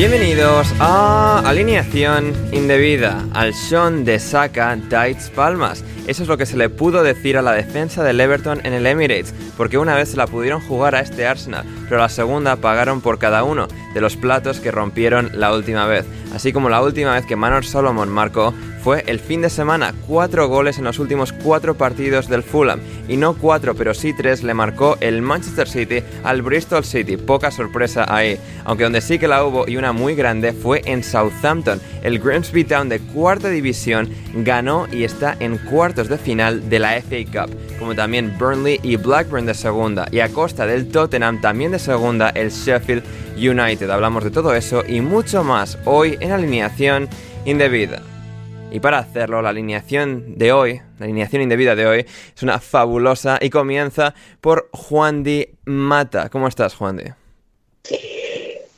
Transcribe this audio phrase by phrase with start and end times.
[0.00, 5.84] Bienvenidos a Alineación Indebida, al Sean de Saka Dites Palmas.
[6.06, 8.86] Eso es lo que se le pudo decir a la defensa del Everton en el
[8.86, 13.02] Emirates, porque una vez se la pudieron jugar a este Arsenal, pero la segunda pagaron
[13.02, 16.06] por cada uno de los platos que rompieron la última vez.
[16.34, 20.48] Así como la última vez que Manor Solomon marcó fue el fin de semana, cuatro
[20.48, 24.54] goles en los últimos cuatro partidos del Fulham, y no cuatro, pero sí tres le
[24.54, 29.44] marcó el Manchester City al Bristol City, poca sorpresa ahí, aunque donde sí que la
[29.44, 34.86] hubo y una muy grande fue en Southampton, el Grimsby Town de cuarta división ganó
[34.90, 39.46] y está en cuartos de final de la FA Cup, como también Burnley y Blackburn
[39.46, 43.02] de segunda, y a costa del Tottenham también de segunda el Sheffield
[43.36, 43.90] United.
[43.90, 47.08] Hablamos de todo eso y mucho más hoy en alineación
[47.44, 48.02] indebida.
[48.72, 53.38] Y para hacerlo, la alineación de hoy, la alineación indebida de hoy, es una fabulosa
[53.40, 56.28] y comienza por Juan Di Mata.
[56.28, 57.04] ¿Cómo estás, Juan Di?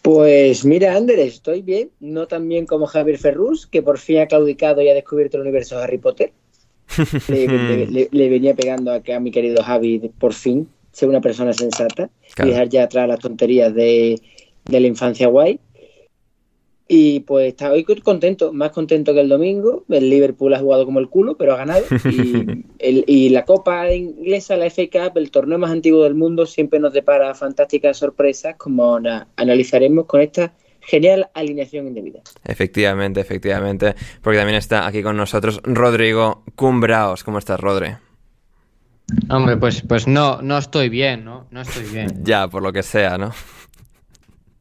[0.00, 4.26] Pues mira, Ander, estoy bien, no tan bien como Javier Ferrus, que por fin ha
[4.26, 6.32] claudicado y ha descubierto el universo de Harry Potter.
[7.28, 12.10] le, venía pegando a que a mi querido Javi por fin sea una persona sensata
[12.38, 14.20] y dejar ya atrás las tonterías de,
[14.64, 15.58] de la infancia guay.
[16.86, 19.84] Y pues está hoy contento, más contento que el domingo.
[19.88, 21.84] El Liverpool ha jugado como el culo, pero ha ganado.
[22.78, 26.92] Y, la Copa Inglesa, la FA Cup, el torneo más antiguo del mundo, siempre nos
[26.92, 29.00] depara fantásticas sorpresas, como
[29.36, 32.20] analizaremos con esta genial alineación indebida.
[32.44, 37.24] Efectivamente, efectivamente, porque también está aquí con nosotros Rodrigo Cumbraos.
[37.24, 37.94] ¿Cómo estás, Rodri?
[39.30, 41.46] Hombre, pues, pues no, no estoy bien, ¿no?
[41.50, 42.22] No estoy bien.
[42.22, 43.32] ya, por lo que sea, ¿no?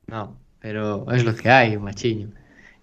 [0.08, 2.29] No, pero es lo que hay, machiño.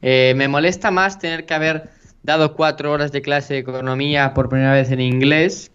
[0.02, 1.88] Eh, me molesta más tener que haber
[2.22, 5.72] dado cuatro horas de clase de economía por primera vez en inglés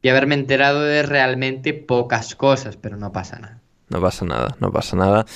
[0.00, 3.60] y haberme enterado de realmente pocas cosas, pero no pasa nada.
[3.90, 5.26] No pasa nada, no pasa nada.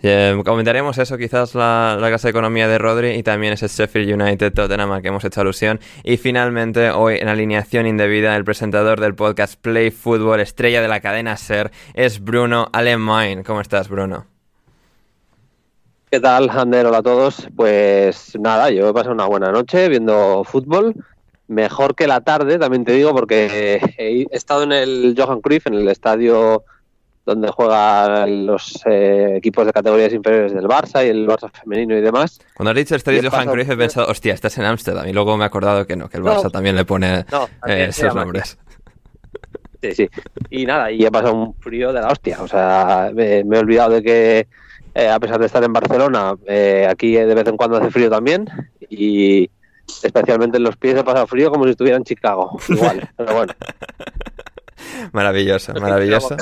[0.00, 4.22] Eh, comentaremos eso, quizás la, la, casa de economía de Rodri y también ese Sheffield
[4.22, 5.80] United Tottenham al que hemos hecho alusión.
[6.04, 11.00] Y finalmente, hoy en alineación indebida, el presentador del podcast Play Football, estrella de la
[11.00, 13.42] cadena Ser, es Bruno Alemán.
[13.42, 14.33] ¿Cómo estás, Bruno?
[16.14, 16.86] ¿Qué tal, Ander?
[16.86, 17.48] Hola a todos.
[17.56, 20.94] Pues nada, yo he pasado una buena noche viendo fútbol.
[21.48, 25.74] Mejor que la tarde, también te digo, porque he estado en el Johan Cruyff, en
[25.74, 26.62] el estadio
[27.26, 32.00] donde juegan los eh, equipos de categorías inferiores del Barça y el Barça femenino y
[32.00, 32.38] demás.
[32.54, 35.08] Cuando has dicho estadio Johan Cruyff he pensado, hostia, estás en Ámsterdam.
[35.08, 37.24] Y luego me he acordado que no, que el Barça también le pone
[37.66, 38.56] eh, esos nombres.
[39.82, 40.08] Sí, sí.
[40.48, 42.40] Y nada, y he pasado un frío de la hostia.
[42.40, 44.46] O sea, me he olvidado de que
[44.94, 48.08] eh, a pesar de estar en Barcelona, eh, aquí de vez en cuando hace frío
[48.08, 48.46] también
[48.88, 49.50] y
[50.02, 52.58] especialmente en los pies he pasado frío como si estuviera en Chicago.
[52.68, 53.52] Igual, pero bueno.
[55.12, 56.36] Maravilloso, maravilloso.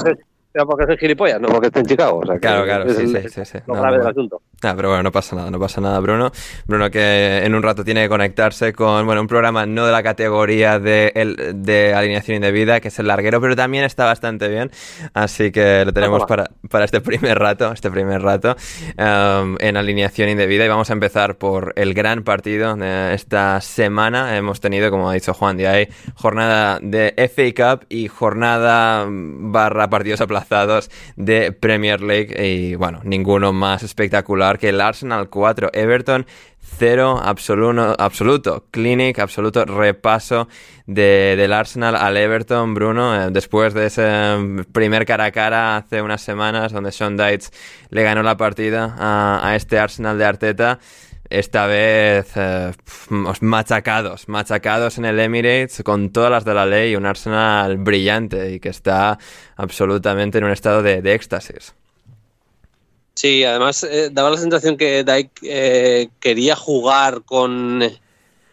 [0.52, 2.20] Pero porque soy gilipollas, no porque esté en Chicago.
[2.20, 4.42] claro, claro, sí, sí, sí, Lo grave del asunto.
[4.64, 6.30] Ah, pero bueno, no pasa nada, no pasa nada, Bruno.
[6.68, 10.04] Bruno que en un rato tiene que conectarse con, bueno, un programa no de la
[10.04, 14.70] categoría de, el, de alineación indebida, que es el larguero, pero también está bastante bien.
[15.14, 18.54] Así que lo tenemos para, para este primer rato, este primer rato,
[18.98, 20.64] um, en alineación indebida.
[20.64, 24.36] Y vamos a empezar por el gran partido de esta semana.
[24.36, 29.90] Hemos tenido, como ha dicho Juan de ahí, jornada de FA Cup y jornada barra
[29.90, 32.32] partidos aplazados de Premier League.
[32.38, 36.26] Y bueno, ninguno más espectacular que el Arsenal 4, Everton
[36.78, 40.48] 0, absoluto, absoluto clinic, absoluto repaso
[40.86, 46.22] del Arsenal al Everton, Bruno, eh, después de ese primer cara a cara hace unas
[46.22, 47.52] semanas donde Sean Dites
[47.90, 50.78] le ganó la partida a, este Arsenal de Arteta
[51.30, 52.72] esta vez eh,
[53.40, 58.60] machacados, machacados en el Emirates con todas las de la ley, un Arsenal brillante y
[58.60, 59.18] que está
[59.56, 61.74] absolutamente en un estado de éxtasis.
[63.14, 67.82] Sí, además eh, daba la sensación que Dyke eh, quería jugar con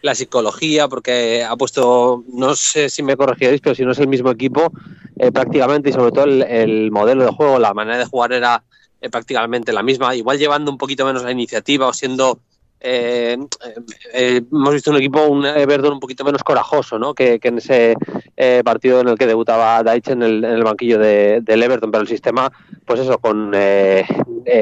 [0.01, 4.07] la psicología porque ha puesto, no sé si me corregiréis, pero si no es el
[4.07, 4.71] mismo equipo
[5.17, 8.63] eh, prácticamente y sobre todo el, modelo de juego, la manera de jugar era
[9.11, 12.39] prácticamente la misma, igual llevando un poquito menos la iniciativa o siendo
[12.81, 13.37] eh,
[14.13, 17.13] eh, hemos visto un equipo, un Everton un poquito menos corajoso ¿no?
[17.13, 17.95] que, en ese
[18.37, 21.91] eh, partido en el que debutaba Deitch en el, en el banquillo de, del Everton,
[21.91, 22.51] pero el sistema,
[22.85, 24.05] pues eso, con eh,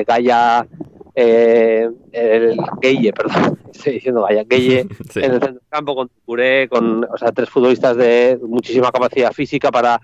[0.07, 0.67] Gaia,
[1.13, 4.79] el Gueye, perdón, estoy diciendo Gaia, Gueye
[5.15, 9.31] en el centro del campo, con Curé, con o sea, tres futbolistas de muchísima capacidad
[9.31, 10.01] física para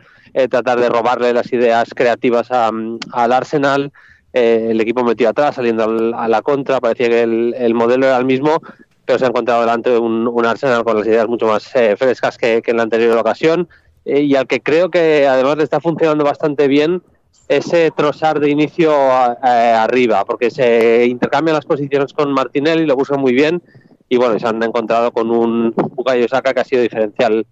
[0.50, 3.92] tratar de robarle las ideas creativas al Arsenal.
[4.33, 5.83] Eh, el equipo metió atrás, saliendo
[6.15, 8.62] a la contra, parecía que el, modelo era el mismo,
[9.06, 12.39] pero se ha encontrado delante un, un Arsenal con las ideas mucho más eh, frescas
[12.39, 13.69] que, en la anterior ocasión,
[14.06, 17.03] eh, y al que creo que además le está funcionando bastante bien
[17.47, 23.33] ese trozar de inicio arriba, porque se intercambian las posiciones con Martinelli, lo buscan muy
[23.33, 23.62] bien
[24.09, 27.45] y bueno, se han encontrado con un Bukayo Saka que ha sido diferencial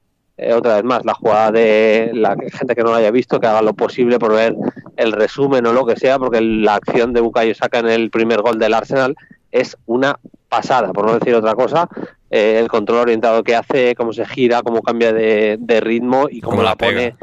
[0.55, 1.03] otra vez más.
[1.03, 4.33] La jugada de la gente que no lo haya visto, que haga lo posible por
[4.33, 4.55] ver
[5.01, 8.41] el resumen o lo que sea, porque la acción de Bukayo Saka en el primer
[8.41, 9.15] gol del Arsenal
[9.51, 10.19] es una
[10.49, 11.87] pasada, por no decir otra cosa.
[12.29, 16.63] Eh, el control orientado que hace, cómo se gira, cómo cambia de, ritmo y cómo,
[16.63, 17.15] la, pone.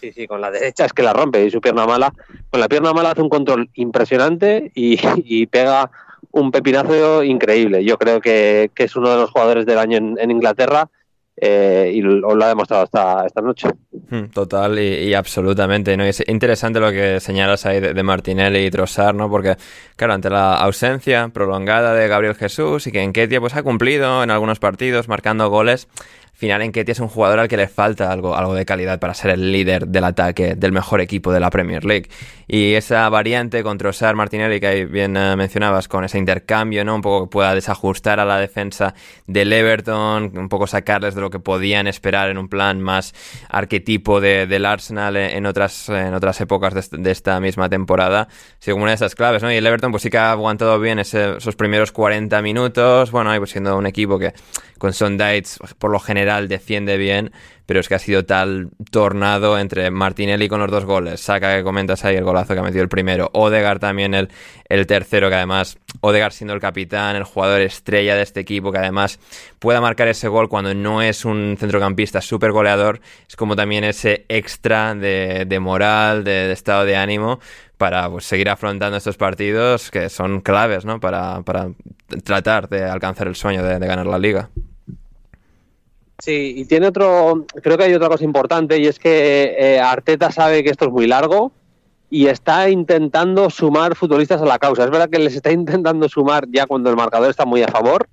[0.00, 2.12] Sí, sí, con la derecha es que la rompe y su pierna mala.
[2.50, 5.90] Con la pierna mala hace un control impresionante y, pega
[6.30, 7.84] un pepinazo increíble.
[7.84, 10.88] Yo creo que, es uno de los jugadores del año en, Inglaterra
[11.40, 13.68] eh, y lo, lo, ha demostrado esta, esta noche.
[14.10, 15.96] Hmm, total y, absolutamente.
[15.96, 16.04] ¿no?
[16.04, 19.30] es interesante lo que señalas ahí de, Martinelli y Trossard, ¿no?
[19.30, 19.56] Porque,
[19.96, 24.22] claro, ante la ausencia prolongada de Gabriel Jesús y que en Ketia pues, ha cumplido
[24.22, 25.88] en algunos partidos marcando goles,
[26.38, 29.12] final en Ketia es un jugador al que le falta algo, algo de calidad para
[29.12, 32.08] ser el líder del ataque del mejor equipo de la Premier League.
[32.46, 36.94] Y esa variante con Trossard, Martinelli, que ahí bien eh, mencionabas, con ese intercambio, ¿no?
[36.94, 38.94] Un poco que pueda desajustar a la defensa
[39.26, 43.14] del Everton, un poco sacarles de lo que podían esperar en un plan más
[43.48, 48.28] arquetipo de, del Arsenal en otras, en otras épocas de, esta misma temporada.
[48.64, 49.52] Como una de esas claves, ¿no?
[49.52, 53.38] Y el Everton pues sí que ha aguantado bien esos primeros 40 minutos, bueno, ahí
[53.40, 54.32] pues siendo un equipo que
[54.78, 57.32] con Sondites por lo general defiende bien,
[57.68, 61.62] pero es que ha sido tal tornado entre Martinelli con los dos goles, saca que
[61.62, 64.30] comentas ahí el golazo que ha metido el primero, Odegar también el,
[64.70, 68.78] el tercero, que además Odegar siendo el capitán, el jugador estrella de este equipo, que
[68.78, 69.20] además
[69.58, 74.24] pueda marcar ese gol cuando no es un centrocampista súper goleador, es como también ese
[74.30, 77.38] extra de, de moral, de, estado de ánimo
[77.76, 81.00] para pues, seguir afrontando estos partidos que son claves ¿no?
[81.00, 81.68] para, para
[82.24, 84.48] tratar de alcanzar el sueño de ganar la liga.
[86.20, 90.32] Sí, y tiene otro, creo que hay otra cosa importante y es que eh, Arteta
[90.32, 91.52] sabe que esto es muy largo
[92.10, 94.84] y está intentando sumar futbolistas a la causa.
[94.84, 98.08] Es verdad que les está intentando sumar ya cuando el marcador está muy a favor,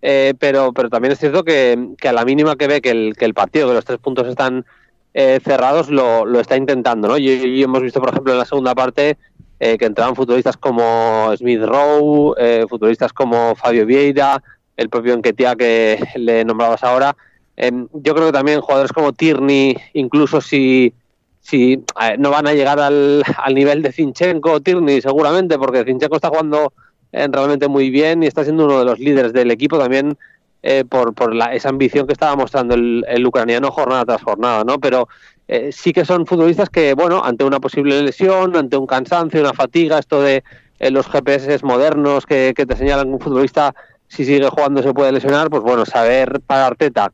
[0.00, 3.66] eh, pero, pero también es cierto que, a la mínima que ve que el, partido,
[3.66, 4.64] que los tres puntos están
[5.12, 7.08] eh, cerrados, lo, lo, está intentando.
[7.08, 7.18] ¿no?
[7.18, 9.18] Y, hemos visto, por ejemplo, en la segunda parte
[9.58, 12.34] que entraban futbolistas como Smith Rowe,
[12.66, 14.42] futbolistas como Fabio Vieira,
[14.78, 17.14] el propio Enquetia que le nombrabas ahora
[17.62, 20.94] Em, yo creo que también jugadores como Tierney, incluso si,
[21.40, 21.84] si
[22.18, 23.22] no van a llegar al,
[23.54, 26.72] nivel de Zinchenko o Tierney, seguramente, porque Zinchenko está jugando
[27.12, 30.16] eh, realmente muy bien y está siendo uno de los líderes del equipo también
[30.62, 34.80] eh, por, por la, esa ambición que estaba mostrando el, ucraniano jornada tras jornada, ¿no?
[34.80, 35.08] Pero
[35.46, 39.52] eh, sí que son futbolistas que, bueno, ante una posible lesión, ante un cansancio, una
[39.52, 40.42] fatiga, esto de
[40.78, 43.74] los GPS modernos que, que te señalan un futbolista
[44.08, 47.12] si sigue jugando se puede lesionar, pues bueno, saber para Arteta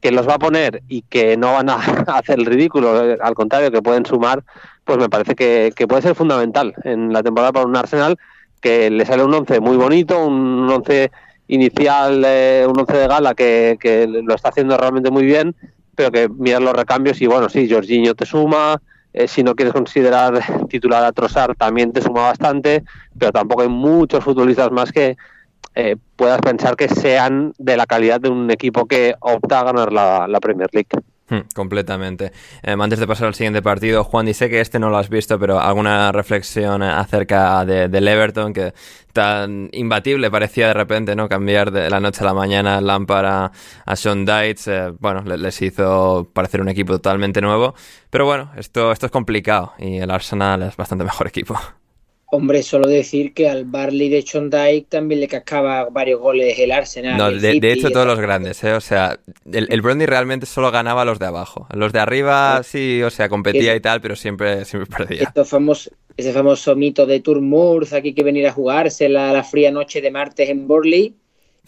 [0.00, 1.76] que los va a poner y que no van a
[2.18, 4.44] hacer el ridículo, eh, al contrario, que pueden sumar,
[4.84, 8.18] pues me parece que, puede ser fundamental en la temporada para un Arsenal
[8.60, 11.10] que le sale un once muy bonito, un once
[11.48, 15.54] inicial, eh, un once de gala que, lo está haciendo realmente muy bien,
[15.94, 18.80] pero que miran los recambios y bueno, sí, Jorginho te suma,
[19.12, 22.84] eh, si no quieres considerar titular a Trossard también te suma bastante,
[23.18, 25.16] pero tampoco hay muchos futbolistas más que,
[25.74, 29.92] eh, puedas pensar que sean de la calidad de un equipo que opta a ganar
[29.92, 30.88] la, Premier League.
[31.28, 32.32] Hmm, completamente.
[32.64, 35.38] Em, antes de pasar al siguiente partido, Juan, dice que este no lo has visto,
[35.38, 38.72] pero alguna reflexión acerca de, del Everton, que
[39.12, 41.28] tan imbatible parecía de repente, ¿no?
[41.28, 43.52] Cambiar de la noche a la mañana Lampard
[43.86, 47.74] a, Sean Dites, eh, bueno, les hizo parecer un equipo totalmente nuevo,
[48.10, 51.56] pero bueno, esto, esto es complicado y el Arsenal es bastante mejor equipo.
[52.30, 57.16] Hombre, solo decir que al Barley de Chondike también le cascaba varios goles el Arsenal.
[57.16, 58.74] No, de, hecho todos los grandes, ¿eh?
[58.74, 59.18] O sea,
[59.50, 61.66] el, el realmente solo ganaba a los de abajo.
[61.72, 65.32] Los de arriba sí, o sea, competía y tal, pero siempre, siempre perdía.
[66.18, 70.10] ese famoso mito de Turmurz, aquí que venir a jugarse la, la fría noche de
[70.10, 71.14] martes en Borley,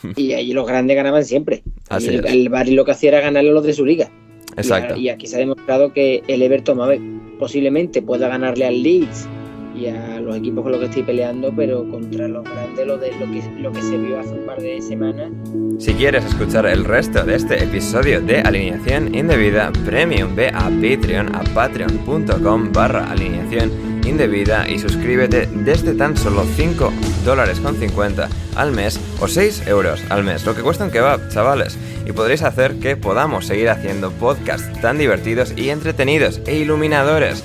[0.16, 1.62] y allí los grandes ganaban siempre.
[1.88, 4.10] Así el, el Barley lo que hacía era ganarle a los de su liga.
[4.58, 4.94] Exacto.
[4.96, 9.26] Y, y aquí se ha demostrado que el Everton posiblemente pueda ganarle al Leeds
[9.74, 13.12] y a los equipos con los que estoy peleando, pero contra los grandes, lo, de,
[13.12, 15.30] lo, que, lo que se vio hace un par de semanas.
[15.78, 21.34] Si quieres escuchar el resto de este episodio de Alineación Indebida Premium, ve a Patreon,
[21.34, 23.70] a patreon.com barra alineación
[24.06, 26.92] indebida y suscríbete desde tan solo 5
[27.24, 31.28] dólares con 50 al mes o 6 euros al mes, lo que cuesta un kebab,
[31.30, 31.78] chavales.
[32.06, 37.44] Y podréis hacer que podamos seguir haciendo podcasts tan divertidos y entretenidos e iluminadores